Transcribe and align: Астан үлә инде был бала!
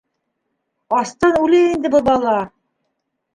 Астан 0.99 1.37
үлә 1.41 1.59
инде 1.75 1.93
был 1.97 2.05
бала! 2.09 2.33